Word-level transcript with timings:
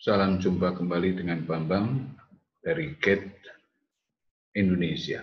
Salam 0.00 0.40
jumpa 0.40 0.72
kembali 0.80 1.12
dengan 1.12 1.44
Bambang 1.44 2.16
dari 2.64 2.96
Gate 3.04 3.36
Indonesia. 4.56 5.20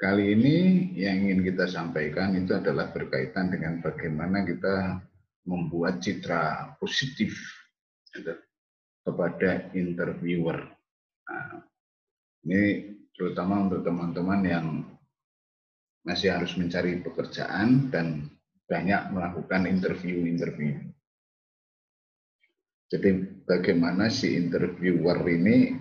Kali 0.00 0.32
ini 0.32 0.88
yang 0.96 1.28
ingin 1.28 1.44
kita 1.44 1.68
sampaikan 1.68 2.32
itu 2.32 2.56
adalah 2.56 2.96
berkaitan 2.96 3.52
dengan 3.52 3.84
bagaimana 3.84 4.48
kita 4.48 5.04
membuat 5.44 6.00
citra 6.00 6.72
positif 6.80 7.36
kepada 9.04 9.68
interviewer. 9.76 10.64
Nah, 11.28 11.60
ini 12.48 12.88
terutama 13.12 13.68
untuk 13.68 13.84
teman-teman 13.84 14.40
yang 14.48 14.66
masih 16.08 16.32
harus 16.40 16.56
mencari 16.56 17.04
pekerjaan 17.04 17.92
dan 17.92 18.32
banyak 18.64 19.12
melakukan 19.12 19.68
interview-interview. 19.68 20.93
Jadi 22.94 23.42
bagaimana 23.42 24.06
si 24.06 24.38
interviewer 24.38 25.18
ini 25.26 25.74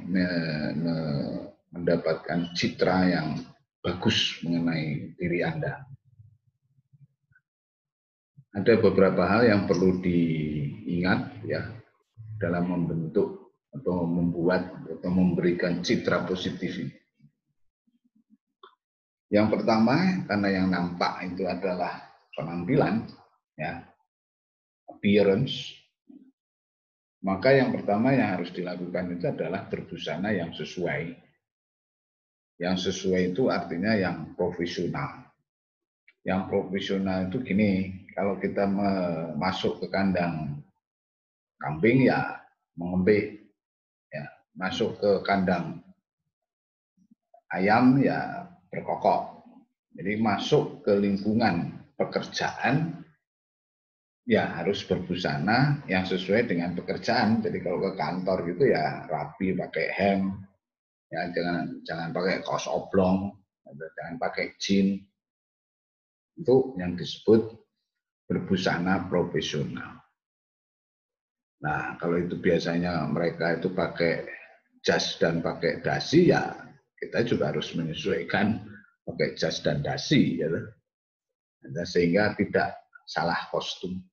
mendapatkan 1.70 2.58
citra 2.58 3.06
yang 3.06 3.38
bagus 3.86 4.42
mengenai 4.42 5.14
diri 5.14 5.46
Anda. 5.46 5.86
Ada 8.58 8.82
beberapa 8.82 9.30
hal 9.30 9.46
yang 9.46 9.70
perlu 9.70 10.02
diingat 10.02 11.46
ya 11.46 11.70
dalam 12.42 12.74
membentuk 12.74 13.54
atau 13.70 14.10
membuat 14.10 14.74
atau 14.98 15.10
memberikan 15.14 15.86
citra 15.86 16.26
positif 16.26 16.82
ini. 16.82 16.98
Yang 19.30 19.54
pertama 19.54 20.26
karena 20.26 20.50
yang 20.50 20.68
nampak 20.74 21.30
itu 21.30 21.46
adalah 21.46 22.10
penampilan 22.34 23.06
ya 23.54 23.86
appearance 24.90 25.83
maka 27.24 27.56
yang 27.56 27.72
pertama 27.72 28.12
yang 28.12 28.36
harus 28.36 28.52
dilakukan 28.52 29.16
itu 29.16 29.26
adalah 29.32 29.64
berbusana 29.72 30.36
yang 30.36 30.52
sesuai. 30.52 31.16
Yang 32.60 32.92
sesuai 32.92 33.32
itu 33.32 33.48
artinya 33.48 33.96
yang 33.96 34.36
profesional. 34.36 35.32
Yang 36.28 36.42
profesional 36.52 37.32
itu 37.32 37.40
gini, 37.40 38.04
kalau 38.12 38.36
kita 38.36 38.68
masuk 39.40 39.80
ke 39.80 39.88
kandang 39.88 40.60
kambing 41.64 42.12
ya 42.12 42.44
mengembik. 42.76 43.40
Ya, 44.12 44.28
masuk 44.60 45.00
ke 45.00 45.24
kandang 45.24 45.80
ayam 47.56 48.04
ya 48.04 48.52
berkokok. 48.68 49.48
Jadi 49.96 50.20
masuk 50.20 50.84
ke 50.84 50.92
lingkungan 51.00 51.72
pekerjaan 51.96 53.06
ya 54.24 54.48
harus 54.60 54.84
berbusana 54.88 55.84
yang 55.92 56.08
sesuai 56.08 56.48
dengan 56.48 56.76
pekerjaan. 56.76 57.44
Jadi 57.44 57.60
kalau 57.60 57.84
ke 57.84 57.92
kantor 58.00 58.38
gitu 58.48 58.72
ya 58.72 59.08
rapi 59.08 59.56
pakai 59.56 59.88
hem, 59.92 60.22
ya 61.12 61.28
jangan 61.36 61.84
jangan 61.84 62.10
pakai 62.16 62.36
kaos 62.44 62.66
oblong, 62.68 63.36
jangan 63.68 64.16
pakai 64.20 64.56
jeans. 64.60 65.04
Itu 66.34 66.74
yang 66.82 66.98
disebut 66.98 67.46
berbusana 68.26 69.06
profesional. 69.06 70.02
Nah, 71.64 71.96
kalau 71.96 72.20
itu 72.20 72.36
biasanya 72.42 73.08
mereka 73.08 73.56
itu 73.56 73.72
pakai 73.72 74.28
jas 74.84 75.16
dan 75.16 75.40
pakai 75.40 75.80
dasi 75.80 76.28
ya 76.28 76.52
kita 77.00 77.24
juga 77.28 77.52
harus 77.52 77.72
menyesuaikan 77.76 78.64
pakai 79.04 79.36
jas 79.36 79.60
dan 79.60 79.84
dasi 79.84 80.40
ya. 80.40 80.48
Sehingga 81.84 82.36
tidak 82.36 82.76
salah 83.08 83.40
kostum. 83.52 84.04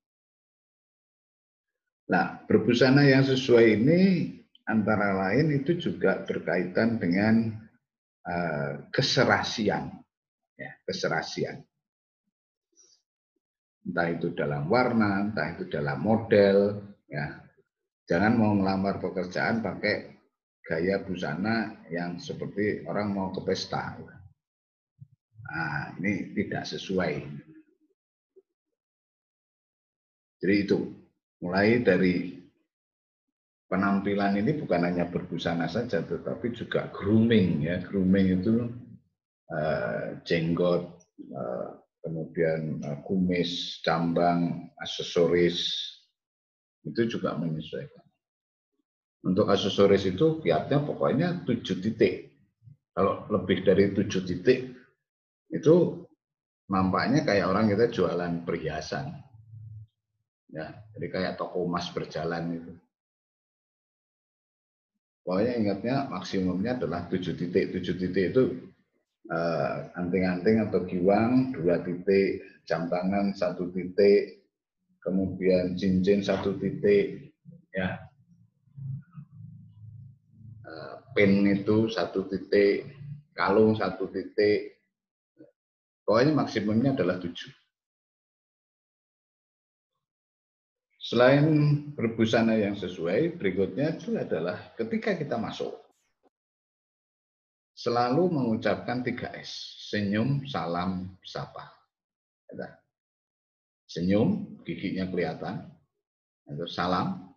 Nah, 2.11 2.43
berbusana 2.43 3.07
yang 3.07 3.23
sesuai 3.23 3.79
ini 3.79 4.01
antara 4.67 5.15
lain 5.15 5.63
itu 5.63 5.79
juga 5.79 6.27
berkaitan 6.27 6.99
dengan 6.99 7.55
uh, 8.27 8.91
keserasian, 8.91 9.95
ya, 10.59 10.75
keserasian. 10.83 11.63
Entah 13.87 14.11
itu 14.11 14.35
dalam 14.35 14.67
warna, 14.67 15.23
entah 15.23 15.55
itu 15.55 15.71
dalam 15.71 16.03
model, 16.03 16.83
ya. 17.07 17.47
Jangan 18.11 18.35
mau 18.35 18.59
melamar 18.59 18.99
pekerjaan 18.99 19.63
pakai 19.63 20.11
gaya 20.67 20.99
busana 21.07 21.87
yang 21.95 22.19
seperti 22.19 22.83
orang 22.91 23.15
mau 23.15 23.31
ke 23.31 23.39
pesta. 23.47 23.95
Nah, 25.47 25.95
ini 26.03 26.35
tidak 26.35 26.67
sesuai. 26.67 27.23
Jadi 30.43 30.55
itu 30.59 31.00
mulai 31.41 31.81
dari 31.81 32.37
penampilan 33.71 34.37
ini 34.41 34.61
bukan 34.61 34.83
hanya 34.85 35.09
berbusana 35.09 35.71
saja, 35.71 36.05
tetapi 36.05 36.53
juga 36.53 36.93
grooming 36.93 37.65
ya. 37.65 37.81
Grooming 37.81 38.27
itu 38.41 38.69
uh, 39.49 40.21
jenggot, 40.27 40.85
uh, 41.33 41.69
kemudian 42.05 42.85
uh, 42.85 42.99
kumis, 43.07 43.81
cambang, 43.81 44.69
aksesoris 44.77 45.65
itu 46.85 47.19
juga 47.19 47.37
menyesuaikan. 47.37 48.05
Untuk 49.21 49.53
aksesoris 49.53 50.09
itu 50.09 50.41
kiatnya 50.41 50.81
pokoknya 50.85 51.45
tujuh 51.45 51.77
titik. 51.81 52.33
Kalau 52.91 53.29
lebih 53.31 53.63
dari 53.63 53.93
tujuh 53.93 54.23
titik 54.27 54.77
itu 55.53 55.77
nampaknya 56.67 57.23
kayak 57.23 57.49
orang 57.49 57.71
kita 57.71 57.87
jualan 57.93 58.43
perhiasan 58.43 59.30
Ya, 60.51 60.67
jadi 60.99 61.07
kayak 61.15 61.33
toko 61.39 61.63
emas 61.63 61.87
berjalan 61.95 62.59
itu. 62.59 62.73
Pokoknya 65.23 65.53
ingatnya 65.63 65.97
maksimumnya 66.11 66.75
adalah 66.75 67.07
tujuh 67.07 67.39
titik. 67.39 67.71
Tujuh 67.71 67.95
titik 67.95 68.35
itu 68.35 68.43
uh, 69.31 69.95
anting-anting 69.95 70.67
atau 70.67 70.83
giwang 70.91 71.55
dua 71.55 71.79
titik, 71.87 72.43
jam 72.67 72.91
tangan 72.91 73.31
satu 73.31 73.71
titik, 73.71 74.43
kemudian 74.99 75.79
cincin 75.79 76.27
satu 76.27 76.59
titik, 76.59 77.31
ya. 77.71 78.11
Uh, 80.67 80.95
pin 81.15 81.47
itu 81.47 81.87
satu 81.95 82.27
titik, 82.27 82.91
kalung 83.39 83.79
satu 83.79 84.11
titik. 84.11 84.83
Pokoknya 86.03 86.35
maksimumnya 86.35 86.91
adalah 86.99 87.23
tujuh. 87.23 87.60
Selain 91.11 91.43
berbusana 91.91 92.55
yang 92.55 92.79
sesuai, 92.79 93.35
berikutnya 93.35 93.99
itu 93.99 94.15
adalah 94.15 94.71
ketika 94.79 95.19
kita 95.19 95.35
masuk, 95.43 95.75
selalu 97.75 98.31
mengucapkan 98.31 99.03
3S, 99.03 99.51
senyum, 99.91 100.47
salam, 100.47 101.19
sapa. 101.27 101.67
Senyum, 103.91 104.63
giginya 104.63 105.11
kelihatan. 105.11 105.67
Itu 106.47 106.71
salam, 106.71 107.35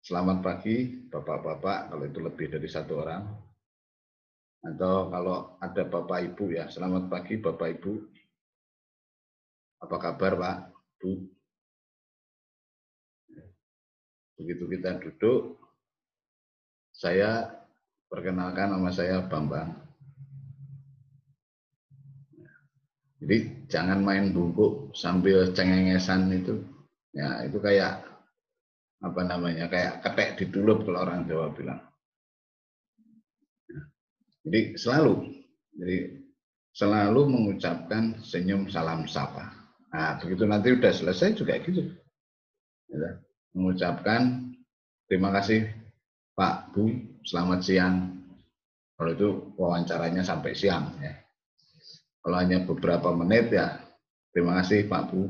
selamat 0.00 0.40
pagi 0.40 1.04
bapak-bapak, 1.12 1.92
kalau 1.92 2.04
itu 2.08 2.24
lebih 2.24 2.56
dari 2.56 2.72
satu 2.72 3.04
orang. 3.04 3.22
Atau 4.64 5.12
kalau 5.12 5.60
ada 5.60 5.84
bapak 5.84 6.32
ibu 6.32 6.56
ya, 6.56 6.72
selamat 6.72 7.12
pagi 7.12 7.36
bapak 7.36 7.68
ibu. 7.68 8.00
Apa 9.76 9.96
kabar 10.00 10.32
pak, 10.40 10.56
bu? 11.04 11.36
Begitu 14.38 14.70
kita 14.70 15.02
duduk, 15.02 15.58
saya 16.94 17.50
perkenalkan 18.06 18.70
nama 18.70 18.90
saya 18.94 19.26
Bambang. 19.26 19.74
Jadi 23.18 23.66
jangan 23.66 23.98
main 23.98 24.30
bungkuk 24.30 24.94
sambil 24.94 25.50
cengengesan 25.50 26.30
itu. 26.30 26.62
Ya, 27.10 27.42
itu 27.42 27.58
kayak 27.58 28.06
apa 29.02 29.20
namanya? 29.26 29.66
Kayak 29.66 30.06
ketek 30.06 30.38
di 30.38 30.44
dulup 30.54 30.86
kalau 30.86 31.02
orang 31.02 31.26
Jawa 31.26 31.50
bilang. 31.50 31.82
Jadi 34.46 34.78
selalu 34.78 35.34
jadi 35.74 36.14
selalu 36.78 37.26
mengucapkan 37.26 38.22
senyum 38.22 38.70
salam 38.70 39.02
sapa. 39.10 39.50
Nah, 39.90 40.14
begitu 40.22 40.46
nanti 40.46 40.78
udah 40.78 40.94
selesai 40.94 41.34
juga 41.34 41.58
gitu. 41.58 41.90
Ya 42.86 43.18
mengucapkan 43.52 44.52
terima 45.08 45.32
kasih 45.32 45.68
Pak 46.38 46.70
Bu, 46.70 46.92
selamat 47.26 47.60
siang. 47.66 47.96
Kalau 48.94 49.10
itu 49.14 49.28
wawancaranya 49.58 50.22
sampai 50.22 50.54
siang 50.54 50.94
ya. 51.02 51.14
Kalau 52.22 52.36
hanya 52.38 52.62
beberapa 52.62 53.10
menit 53.14 53.50
ya, 53.50 53.78
terima 54.30 54.58
kasih 54.62 54.86
Pak 54.86 55.02
Bu. 55.10 55.26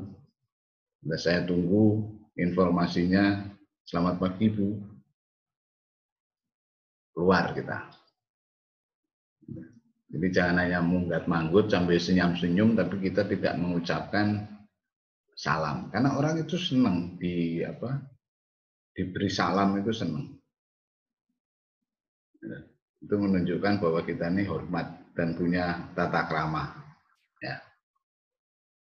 Sudah 1.01 1.21
saya 1.21 1.41
tunggu 1.47 2.13
informasinya. 2.37 3.49
Selamat 3.89 4.21
pagi 4.21 4.53
Bu. 4.53 4.77
Keluar 7.17 7.57
kita. 7.57 7.89
Jadi 10.09 10.27
jangan 10.33 10.65
hanya 10.65 10.81
munggat 10.81 11.29
manggut 11.29 11.69
sambil 11.69 12.01
senyum-senyum, 12.01 12.73
tapi 12.73 12.97
kita 13.01 13.29
tidak 13.29 13.55
mengucapkan 13.61 14.49
salam 15.39 15.87
karena 15.95 16.19
orang 16.19 16.43
itu 16.43 16.59
senang 16.59 17.15
di 17.15 17.63
apa 17.63 18.03
diberi 18.99 19.31
salam 19.31 19.79
itu 19.79 19.95
senang. 19.95 20.35
Ya, 22.43 22.59
itu 22.99 23.15
menunjukkan 23.15 23.79
bahwa 23.79 24.03
kita 24.03 24.27
ini 24.35 24.43
hormat 24.51 25.15
dan 25.15 25.39
punya 25.39 25.95
tata 25.95 26.27
krama. 26.27 26.75
Ya. 27.39 27.63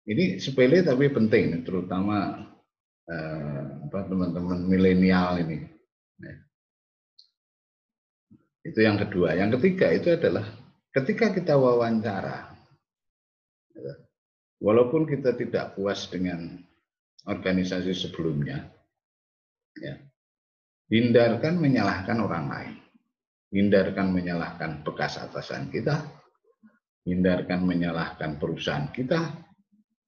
Ini 0.07 0.39
sepele 0.39 0.87
tapi 0.87 1.11
penting, 1.11 1.67
terutama 1.67 2.47
eh, 3.11 3.63
teman-teman 3.91 4.63
milenial 4.63 5.43
ini. 5.43 5.67
Ya. 6.23 6.35
Itu 8.63 8.79
yang 8.79 8.95
kedua. 8.95 9.35
Yang 9.35 9.59
ketiga 9.59 9.91
itu 9.91 10.15
adalah 10.15 10.47
ketika 10.95 11.35
kita 11.35 11.59
wawancara, 11.59 12.55
ya, 13.75 14.06
walaupun 14.61 15.05
kita 15.05 15.37
tidak 15.37 15.77
puas 15.77 16.09
dengan 16.09 16.57
organisasi 17.27 17.93
sebelumnya, 17.93 18.65
ya, 19.77 19.95
hindarkan 20.89 21.59
menyalahkan 21.59 22.17
orang 22.17 22.45
lain, 22.47 22.75
hindarkan 23.51 24.11
menyalahkan 24.15 24.81
bekas 24.81 25.19
atasan 25.19 25.69
kita, 25.69 26.01
hindarkan 27.03 27.63
menyalahkan 27.63 28.39
perusahaan 28.39 28.89
kita, 28.91 29.47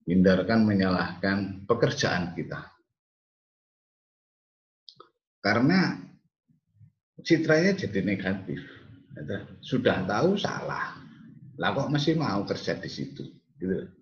hindarkan 0.08 0.64
menyalahkan 0.64 1.64
pekerjaan 1.68 2.32
kita. 2.34 2.66
Karena 5.40 5.96
citranya 7.24 7.72
jadi 7.76 8.00
negatif. 8.04 8.60
Sudah 9.64 10.04
tahu 10.04 10.36
salah. 10.36 11.00
Lah 11.56 11.70
kok 11.76 11.92
masih 11.92 12.16
mau 12.16 12.44
kerja 12.44 12.76
di 12.76 12.88
situ? 12.88 13.24
Gitu. 13.56 13.99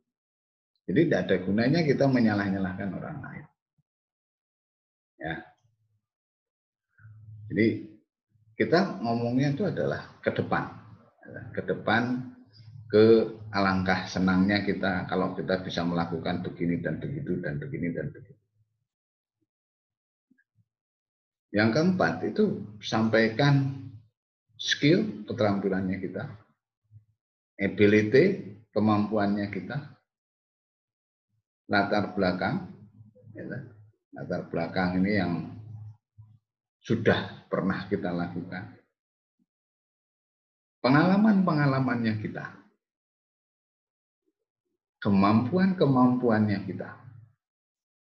Jadi 0.88 1.00
tidak 1.05 1.20
ada 1.29 1.37
gunanya 1.44 1.81
kita 1.85 2.08
menyalah-nyalahkan 2.08 2.88
orang 2.96 3.17
lain. 3.20 3.44
Ya. 5.20 5.35
Jadi 7.52 7.67
kita 8.56 9.05
ngomongnya 9.05 9.52
itu 9.52 9.69
adalah 9.69 10.17
ke 10.25 10.32
depan. 10.32 10.64
Ke 11.52 11.61
depan 11.61 12.32
ke 12.88 13.05
alangkah 13.52 14.08
senangnya 14.08 14.64
kita 14.64 15.05
kalau 15.12 15.37
kita 15.37 15.61
bisa 15.61 15.85
melakukan 15.85 16.40
begini 16.40 16.81
dan 16.81 16.96
begitu 16.96 17.37
dan 17.44 17.61
begini 17.61 17.93
dan 17.93 18.08
begitu. 18.08 18.41
Yang 21.52 21.69
keempat 21.76 22.14
itu 22.32 22.64
sampaikan 22.81 23.76
skill, 24.56 25.25
keterampilannya 25.29 26.00
kita, 26.00 26.32
ability, 27.61 28.56
kemampuannya 28.73 29.52
kita, 29.52 29.97
latar 31.69 32.17
belakang, 32.17 32.73
ya, 33.37 33.44
latar 34.17 34.49
belakang 34.49 35.05
ini 35.05 35.12
yang 35.20 35.32
sudah 36.81 37.44
pernah 37.53 37.85
kita 37.87 38.09
lakukan, 38.09 38.81
pengalaman-pengalamannya 40.81 42.17
kita, 42.25 42.44
kemampuan-kemampuannya 45.05 46.65
kita. 46.65 46.91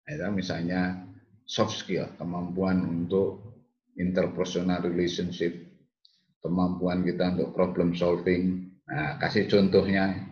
Ya, 0.06 0.30
misalnya 0.30 1.08
soft 1.48 1.80
skill, 1.82 2.12
kemampuan 2.20 2.84
untuk 2.84 3.42
interpersonal 3.96 4.84
relationship, 4.84 5.56
kemampuan 6.44 7.02
kita 7.08 7.34
untuk 7.38 7.56
problem 7.56 7.96
solving. 7.96 8.70
Nah, 8.86 9.18
kasih 9.18 9.50
contohnya, 9.50 10.25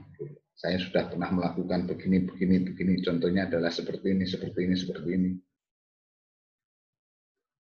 saya 0.53 0.77
sudah 0.79 1.09
pernah 1.09 1.29
melakukan 1.33 1.89
begini, 1.89 2.23
begini, 2.23 2.63
begini. 2.63 2.93
Contohnya 3.01 3.49
adalah 3.49 3.73
seperti 3.73 4.13
ini, 4.13 4.23
seperti 4.23 4.59
ini, 4.63 4.75
seperti 4.77 5.09
ini. 5.11 5.31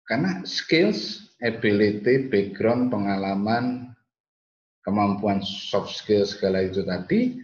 Karena 0.06 0.44
skills, 0.44 1.32
ability, 1.40 2.28
background, 2.28 2.92
pengalaman, 2.92 3.90
kemampuan 4.84 5.40
soft 5.42 5.94
skill 5.94 6.26
segala 6.26 6.66
itu 6.66 6.82
tadi 6.82 7.38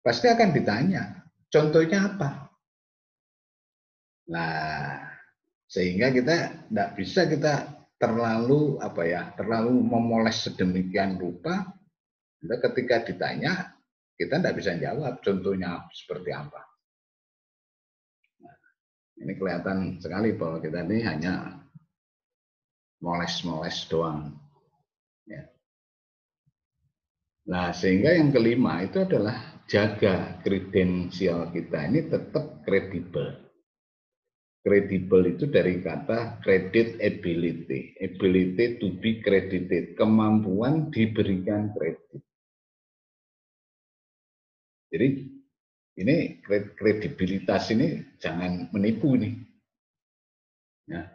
pasti 0.00 0.30
akan 0.30 0.50
ditanya. 0.54 1.20
Contohnya 1.50 2.14
apa? 2.14 2.48
Nah, 4.30 5.04
sehingga 5.68 6.08
kita 6.14 6.64
tidak 6.70 6.90
bisa 6.96 7.28
kita 7.28 7.54
terlalu 7.98 8.78
apa 8.78 9.02
ya 9.04 9.22
terlalu 9.36 9.74
memoles 9.84 10.46
sedemikian 10.46 11.18
rupa 11.18 11.72
ketika 12.40 13.04
ditanya 13.10 13.73
kita 14.14 14.40
tidak 14.40 14.54
bisa 14.58 14.72
jawab 14.78 15.18
contohnya 15.20 15.84
seperti 15.90 16.30
apa 16.30 16.62
nah, 18.42 18.56
ini 19.22 19.32
kelihatan 19.34 19.78
sekali 19.98 20.34
bahwa 20.34 20.58
kita 20.62 20.86
ini 20.86 20.98
hanya 21.02 21.34
moles-moles 23.02 23.78
doang 23.90 24.34
ya. 25.26 25.42
nah 27.50 27.74
sehingga 27.74 28.14
yang 28.16 28.30
kelima 28.30 28.82
itu 28.82 29.02
adalah 29.02 29.62
jaga 29.64 30.40
kredensial 30.44 31.50
kita 31.50 31.78
ini 31.88 32.06
tetap 32.08 32.62
kredibel 32.62 33.44
Kredibel 34.64 35.36
itu 35.36 35.44
dari 35.44 35.84
kata 35.84 36.40
credit 36.40 36.96
ability. 36.96 38.00
Ability 38.00 38.80
to 38.80 38.96
be 38.96 39.20
credited. 39.20 39.92
Kemampuan 39.92 40.88
diberikan 40.88 41.68
kredit. 41.76 42.24
Jadi 44.94 45.08
ini 45.98 46.38
kredibilitas 46.78 47.74
ini 47.74 47.98
jangan 48.22 48.70
menipu 48.70 49.18
nih. 49.18 49.34
Ya. 50.86 51.10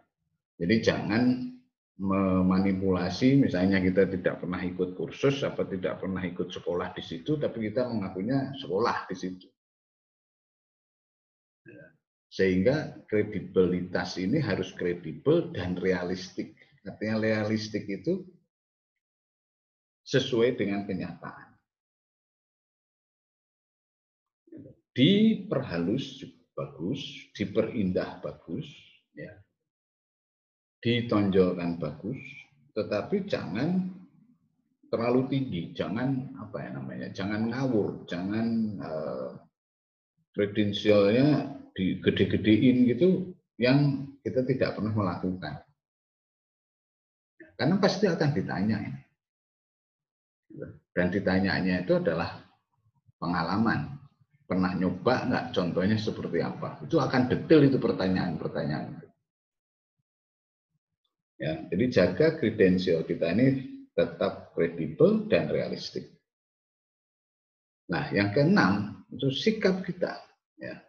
Jadi 0.59 0.75
jangan 0.83 1.23
memanipulasi 1.99 3.39
misalnya 3.39 3.79
kita 3.79 4.07
tidak 4.07 4.43
pernah 4.43 4.59
ikut 4.59 4.95
kursus 4.99 5.43
apa 5.47 5.67
tidak 5.67 5.99
pernah 5.99 6.23
ikut 6.23 6.47
sekolah 6.47 6.95
di 6.95 7.03
situ 7.03 7.35
tapi 7.35 7.67
kita 7.67 7.91
mengakunya 7.91 8.55
sekolah 8.55 9.03
di 9.11 9.15
situ 9.19 9.47
sehingga 12.29 12.93
kredibilitas 13.09 14.21
ini 14.21 14.37
harus 14.37 14.69
kredibel 14.77 15.49
dan 15.49 15.73
realistik. 15.81 16.53
Artinya 16.85 17.17
realistik 17.19 17.89
itu 17.89 18.21
sesuai 20.05 20.55
dengan 20.57 20.85
kenyataan. 20.85 21.48
Diperhalus 24.99 26.27
bagus, 26.51 26.99
diperindah 27.31 28.19
bagus, 28.19 28.67
ya. 29.15 29.31
ditonjolkan 30.83 31.79
bagus, 31.79 32.19
tetapi 32.75 33.23
jangan 33.23 33.95
terlalu 34.91 35.31
tinggi, 35.31 35.71
jangan 35.71 36.35
apa 36.35 36.67
ya 36.67 36.69
namanya, 36.75 37.07
jangan 37.15 37.47
ngawur, 37.47 38.03
jangan 38.11 38.47
uh, 38.83 39.39
digede-gedein 41.75 42.91
gitu 42.91 43.31
yang 43.55 44.07
kita 44.23 44.43
tidak 44.43 44.75
pernah 44.75 44.91
melakukan. 44.91 45.63
Karena 47.59 47.75
pasti 47.75 48.07
akan 48.07 48.29
ditanya. 48.31 48.79
Dan 50.95 51.07
ditanyanya 51.11 51.83
itu 51.83 51.99
adalah 51.99 52.39
pengalaman. 53.19 53.98
Pernah 54.49 54.73
nyoba 54.73 55.29
nggak 55.29 55.45
contohnya 55.53 55.93
seperti 56.01 56.41
apa? 56.41 56.81
Itu 56.81 56.97
akan 56.97 57.29
detail 57.29 57.69
itu 57.69 57.77
pertanyaan-pertanyaan. 57.77 58.97
Ya, 61.37 61.53
jadi 61.69 61.85
jaga 61.93 62.35
kredensial 62.41 63.05
kita 63.05 63.29
ini 63.37 63.47
tetap 63.93 64.51
kredibel 64.57 65.29
dan 65.29 65.53
realistik. 65.53 66.09
Nah, 67.93 68.09
yang 68.09 68.33
keenam 68.33 69.05
itu 69.13 69.29
sikap 69.29 69.85
kita. 69.85 70.17
Ya, 70.57 70.81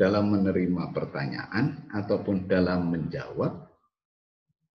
dalam 0.00 0.32
menerima 0.32 0.90
pertanyaan 0.96 1.92
ataupun 1.92 2.48
dalam 2.48 2.88
menjawab 2.88 3.68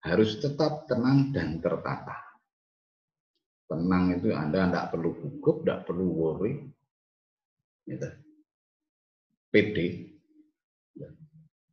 harus 0.02 0.36
tetap 0.42 0.84
tenang 0.90 1.30
dan 1.30 1.62
tertata. 1.62 2.18
Tenang 3.70 4.18
itu 4.20 4.34
Anda 4.34 4.68
tidak 4.68 4.86
perlu 4.92 5.10
gugup, 5.16 5.64
tidak 5.64 5.80
perlu 5.88 6.06
worry. 6.12 6.52
Gitu. 7.86 8.08
PD. 9.52 9.76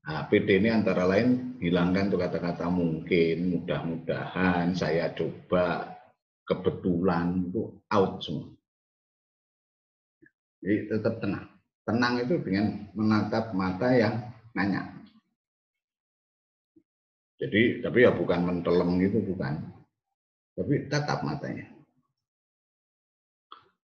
Nah, 0.09 0.25
PD 0.25 0.57
ini 0.57 0.73
antara 0.73 1.05
lain 1.05 1.61
hilangkan 1.61 2.09
tuh 2.09 2.17
kata-kata 2.17 2.65
mungkin, 2.65 3.53
mudah-mudahan, 3.53 4.73
saya 4.73 5.13
coba, 5.13 5.85
kebetulan, 6.49 7.45
itu 7.45 7.77
out 7.93 8.17
semua. 8.25 8.49
Jadi 10.65 10.75
tetap 10.89 11.21
tenang. 11.21 11.45
Tenang 11.85 12.13
itu 12.25 12.35
dengan 12.41 12.89
menatap 12.97 13.53
mata 13.53 13.93
yang 13.93 14.17
nanya. 14.57 14.81
Jadi, 17.39 17.79
tapi 17.85 18.03
ya 18.03 18.11
bukan 18.11 18.49
mentelem 18.49 18.99
gitu, 18.99 19.23
bukan. 19.23 19.61
Tapi 20.57 20.89
tatap 20.91 21.23
matanya. 21.23 21.69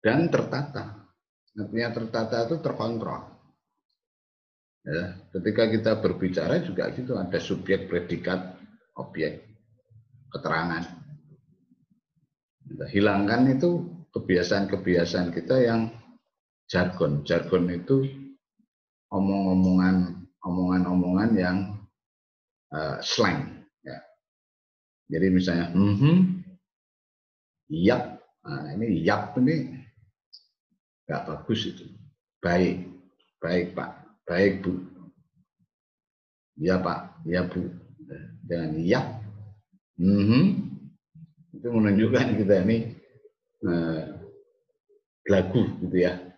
Dan 0.01 0.31
tertata. 0.33 1.02
Artinya 1.53 1.89
tertata 1.93 2.49
itu 2.49 2.57
terkontrol. 2.65 3.23
Ya, 4.83 5.15
ketika 5.31 5.71
kita 5.71 5.93
berbicara 6.03 6.59
juga 6.59 6.91
gitu 6.91 7.15
ada 7.15 7.39
subjek 7.39 7.87
predikat 7.87 8.59
objek 8.99 9.47
keterangan. 10.33 10.83
Kita 12.67 12.87
hilangkan 12.91 13.53
itu 13.53 13.71
kebiasaan-kebiasaan 14.11 15.29
kita 15.31 15.57
yang 15.63 15.93
jargon. 16.67 17.23
Jargon 17.23 17.69
itu 17.71 18.03
omong-omongan 19.13 20.25
omongan-omongan 20.43 21.31
yang 21.37 21.59
uh, 22.75 22.99
slang. 23.05 23.63
Ya. 23.85 24.01
Jadi 25.13 25.27
misalnya, 25.31 25.67
mm 25.71 25.95
-hmm, 25.95 26.17
yap, 27.71 28.19
nah, 28.43 28.67
ini 28.75 29.05
yap 29.05 29.37
ini 29.39 29.82
nggak 31.07 31.25
bagus 31.29 31.61
itu. 31.69 31.87
Baik, 32.43 32.91
baik 33.39 33.75
Pak, 33.79 33.91
baik 34.27 34.53
Bu. 34.67 34.73
Ya 36.59 36.79
Pak, 36.79 37.23
ya 37.27 37.47
Bu. 37.47 37.71
Dengan 38.43 38.77
yap, 38.83 39.07
mm 39.97 40.23
-hmm, 40.27 40.45
itu 41.57 41.69
menunjukkan 41.71 42.37
kita 42.37 42.55
ini 42.67 42.93
uh, 43.65 44.05
lagu 45.31 45.63
gitu 45.81 45.97
ya 45.97 46.33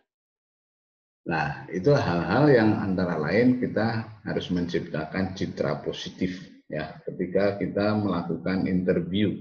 Nah, 1.24 1.64
itu 1.72 1.88
hal-hal 1.88 2.52
yang 2.52 2.70
antara 2.84 3.16
lain 3.16 3.56
kita 3.56 4.20
harus 4.28 4.52
menciptakan 4.52 5.32
citra 5.32 5.80
positif 5.80 6.36
ya 6.68 7.00
ketika 7.08 7.56
kita 7.56 7.96
melakukan 7.96 8.68
interview 8.68 9.32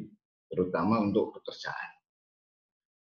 terutama 0.47 1.03
untuk 1.03 1.35
pekerjaan. 1.35 1.91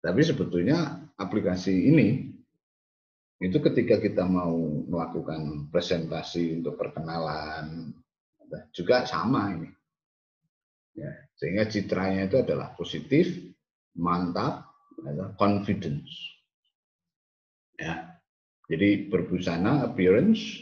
Tapi 0.03 0.19
sebetulnya 0.19 1.07
aplikasi 1.15 1.71
ini 1.87 2.27
itu 3.39 3.57
ketika 3.63 4.03
kita 4.03 4.27
mau 4.27 4.83
melakukan 4.83 5.71
presentasi 5.71 6.59
untuk 6.59 6.75
perkenalan 6.75 7.95
juga 8.75 9.07
sama 9.07 9.55
ini. 9.55 9.69
Ya, 10.93 11.09
sehingga 11.39 11.65
citranya 11.71 12.29
itu 12.29 12.37
adalah 12.37 12.75
positif, 12.77 13.31
mantap, 13.97 14.69
confidence. 15.39 16.11
Ya, 17.79 18.21
jadi 18.69 19.09
berbusana, 19.09 19.89
appearance, 19.89 20.61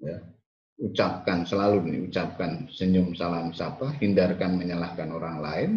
ya, 0.00 0.16
ucapkan 0.80 1.44
selalu 1.44 1.92
nih, 1.92 1.98
ucapkan 2.08 2.72
senyum 2.72 3.12
salam 3.12 3.52
sapa, 3.52 3.92
hindarkan 4.00 4.56
menyalahkan 4.56 5.12
orang 5.12 5.36
lain, 5.44 5.70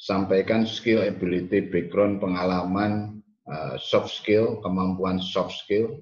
sampaikan 0.00 0.64
skill, 0.64 1.04
ability, 1.04 1.68
background, 1.68 2.24
pengalaman, 2.24 3.20
uh, 3.44 3.76
soft 3.76 4.08
skill, 4.08 4.56
kemampuan 4.64 5.20
soft 5.20 5.60
skill. 5.60 6.00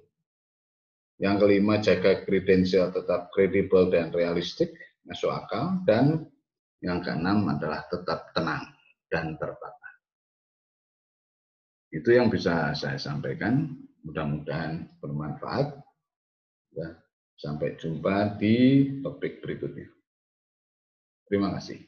Yang 1.18 1.36
kelima, 1.42 1.82
jaga 1.82 2.22
kredensial 2.22 2.94
tetap 2.94 3.34
kredibel 3.34 3.90
dan 3.90 4.14
realistik, 4.14 4.70
masuk 5.02 5.34
akal. 5.34 5.82
Dan 5.82 6.30
yang 6.78 7.02
keenam 7.02 7.42
adalah 7.50 7.82
tetap 7.90 8.30
tenang 8.30 8.70
dan 9.10 9.34
tertata. 9.34 9.90
Itu 11.90 12.14
yang 12.14 12.30
bisa 12.30 12.70
saya 12.78 13.02
sampaikan. 13.02 13.74
Mudah-mudahan 14.06 14.86
bermanfaat. 15.02 15.74
Ya, 16.78 16.88
sampai 17.34 17.74
jumpa 17.82 18.38
di 18.38 18.86
topik 19.02 19.42
berikutnya. 19.42 19.90
Terima 21.26 21.50
kasih. 21.58 21.87